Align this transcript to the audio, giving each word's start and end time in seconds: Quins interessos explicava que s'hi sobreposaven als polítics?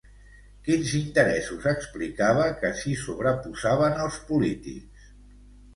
Quins 0.67 0.93
interessos 0.99 1.67
explicava 1.73 2.49
que 2.63 2.73
s'hi 2.81 2.95
sobreposaven 3.05 4.05
als 4.07 4.21
polítics? 4.33 5.11